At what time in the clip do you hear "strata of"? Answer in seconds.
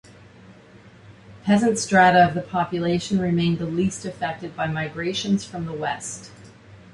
1.77-2.33